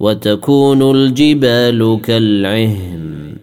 [0.00, 3.36] وتكون الجبال كالعهن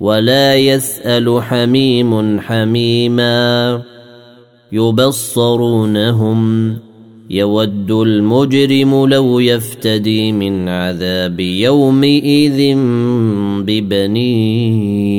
[0.00, 3.82] ولا يسأل حميم حميما
[4.72, 6.42] يبصرونهم
[7.30, 12.76] يود المجرم لو يفتدي من عذاب يومئذ
[13.66, 15.12] ببنيه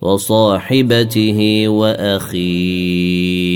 [0.00, 3.55] وصاحبته وأخيه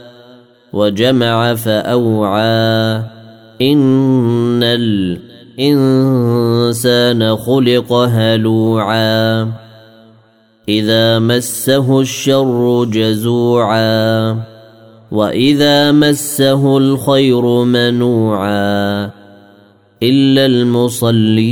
[0.73, 3.03] وجمع فأوعى.
[3.61, 4.63] إن
[5.59, 9.51] الإنسان خلق هلوعا.
[10.69, 14.37] إذا مسه الشر جزوعا.
[15.11, 19.05] وإذا مسه الخير منوعا.
[20.03, 21.51] إلا المصلين.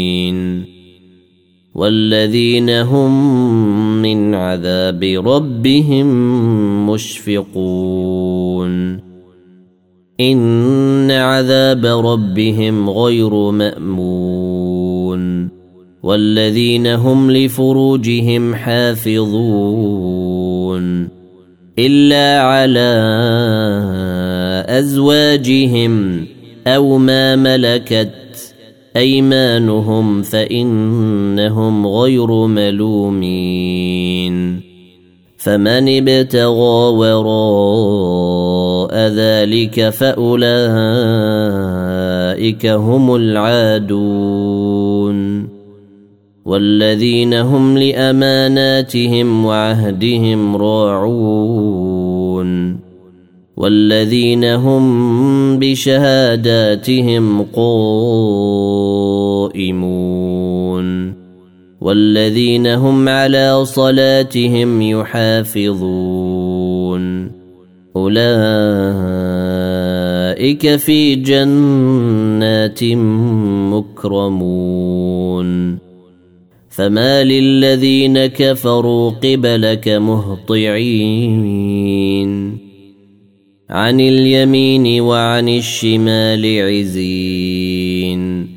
[1.75, 3.11] والذين هم
[4.01, 6.07] من عذاب ربهم
[6.89, 8.99] مشفقون.
[10.19, 15.49] إن عذاب ربهم غير مأمون.
[16.03, 20.21] والذين هم لفروجهم حافظون.
[21.79, 22.93] إلا على
[24.67, 26.25] أزواجهم
[26.67, 28.20] أو ما ملكت
[28.97, 33.91] أيمانهم فإنهم غير ملومين
[35.37, 40.45] فمن ابتغى وراء ذلك فأولئك
[42.65, 44.61] هم العادون
[46.45, 52.11] والذين هم لأماناتهم وعهدهم راعون
[53.61, 57.81] والذين هم بشهاداتهم قائمون
[61.81, 66.21] والذين هم على صلاتهم يحافظون
[67.95, 68.25] أولئك
[70.75, 72.83] في جنات
[73.73, 74.71] مكرمون
[76.69, 81.41] فما للذين كفروا قبلك مهطعين
[83.71, 88.47] عن اليمين وعن الشمال عزين.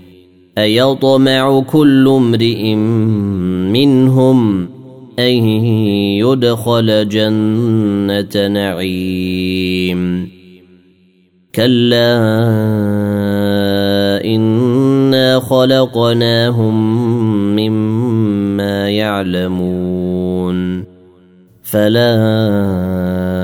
[0.59, 2.75] أيطمع كل امرئ
[3.75, 4.69] منهم
[5.19, 5.45] أن
[6.19, 10.29] يدخل جنة نعيم.
[11.55, 12.17] كلا
[14.25, 16.77] إنا خلقناهم
[17.57, 20.85] مما يعلمون.
[21.63, 23.44] فلا